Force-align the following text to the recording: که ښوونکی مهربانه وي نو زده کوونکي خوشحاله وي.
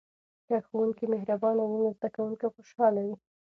که 0.47 0.55
ښوونکی 0.67 1.05
مهربانه 1.13 1.63
وي 1.65 1.77
نو 1.81 1.89
زده 1.97 2.09
کوونکي 2.15 2.47
خوشحاله 2.53 3.01
وي. 3.07 3.15